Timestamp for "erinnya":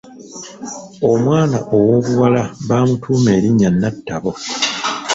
3.37-3.69